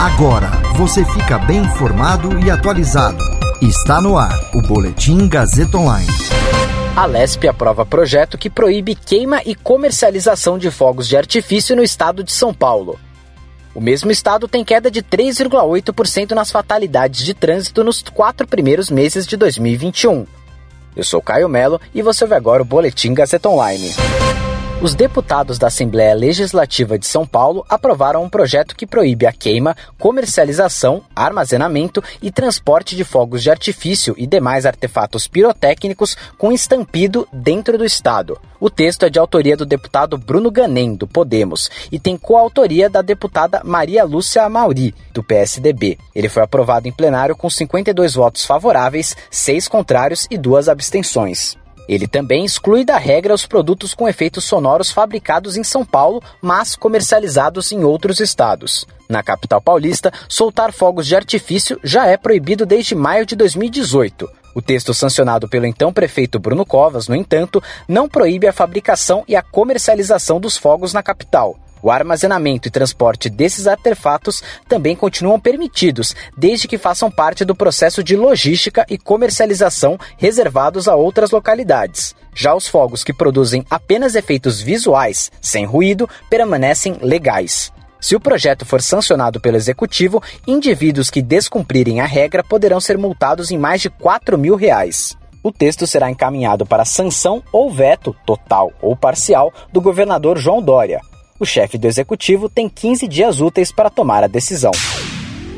[0.00, 3.22] Agora você fica bem informado e atualizado.
[3.60, 6.08] Está no ar o Boletim Gazeta Online.
[6.96, 12.24] A Lesp aprova projeto que proíbe queima e comercialização de fogos de artifício no estado
[12.24, 12.98] de São Paulo.
[13.74, 19.26] O mesmo estado tem queda de 3,8% nas fatalidades de trânsito nos quatro primeiros meses
[19.26, 20.26] de 2021.
[20.96, 23.92] Eu sou Caio Melo e você ouve agora o Boletim Gazeta Online.
[24.82, 29.76] Os deputados da Assembleia Legislativa de São Paulo aprovaram um projeto que proíbe a queima,
[29.98, 37.76] comercialização, armazenamento e transporte de fogos de artifício e demais artefatos pirotécnicos com estampido dentro
[37.76, 38.40] do Estado.
[38.58, 43.02] O texto é de autoria do deputado Bruno Ganem, do Podemos, e tem coautoria da
[43.02, 45.98] deputada Maria Lúcia Amauri, do PSDB.
[46.14, 51.59] Ele foi aprovado em plenário com 52 votos favoráveis, 6 contrários e duas abstenções.
[51.90, 56.76] Ele também exclui da regra os produtos com efeitos sonoros fabricados em São Paulo, mas
[56.76, 58.86] comercializados em outros estados.
[59.08, 64.39] Na capital paulista, soltar fogos de artifício já é proibido desde maio de 2018.
[64.54, 69.36] O texto sancionado pelo então prefeito Bruno Covas, no entanto, não proíbe a fabricação e
[69.36, 71.58] a comercialização dos fogos na capital.
[71.82, 78.04] O armazenamento e transporte desses artefatos também continuam permitidos, desde que façam parte do processo
[78.04, 82.14] de logística e comercialização reservados a outras localidades.
[82.34, 87.72] Já os fogos que produzem apenas efeitos visuais, sem ruído, permanecem legais.
[88.00, 93.50] Se o projeto for sancionado pelo executivo, indivíduos que descumprirem a regra poderão ser multados
[93.50, 95.16] em mais de 4 mil reais.
[95.42, 101.00] O texto será encaminhado para sanção ou veto, total ou parcial, do governador João Dória.
[101.38, 104.72] O chefe do executivo tem 15 dias úteis para tomar a decisão.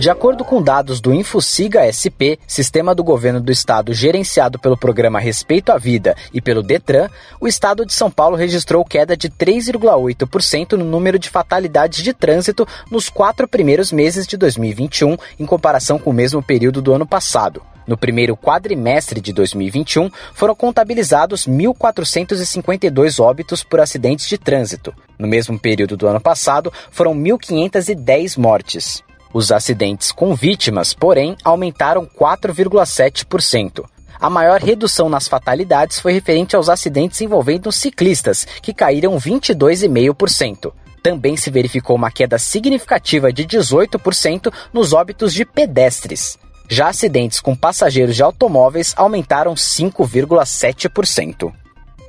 [0.00, 5.20] De acordo com dados do InfoSiga SP, sistema do governo do estado gerenciado pelo programa
[5.20, 10.72] Respeito à Vida e pelo Detran, o estado de São Paulo registrou queda de 3,8%
[10.72, 16.08] no número de fatalidades de trânsito nos quatro primeiros meses de 2021, em comparação com
[16.08, 17.60] o mesmo período do ano passado.
[17.86, 24.94] No primeiro quadrimestre de 2021, foram contabilizados 1.452 óbitos por acidentes de trânsito.
[25.18, 29.02] No mesmo período do ano passado, foram 1.510 mortes.
[29.32, 33.84] Os acidentes com vítimas, porém, aumentaram 4,7%.
[34.20, 40.72] A maior redução nas fatalidades foi referente aos acidentes envolvendo ciclistas, que caíram 22,5%.
[41.02, 46.36] Também se verificou uma queda significativa de 18% nos óbitos de pedestres.
[46.68, 51.52] Já acidentes com passageiros de automóveis aumentaram 5,7%.